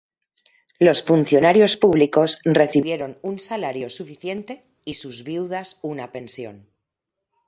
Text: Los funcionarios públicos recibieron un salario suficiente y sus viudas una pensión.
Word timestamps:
Los 0.79 1.03
funcionarios 1.03 1.77
públicos 1.77 2.39
recibieron 2.43 3.19
un 3.21 3.37
salario 3.39 3.87
suficiente 3.87 4.65
y 4.83 4.95
sus 4.95 5.23
viudas 5.23 5.77
una 5.83 6.11
pensión. 6.11 6.67